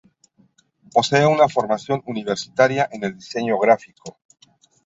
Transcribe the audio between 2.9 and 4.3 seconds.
en el diseño gráfico.